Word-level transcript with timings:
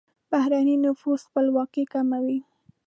بهرنی 0.31 0.75
نفوذ 0.85 1.19
خپلواکي 1.27 1.83
کموي. 1.93 2.39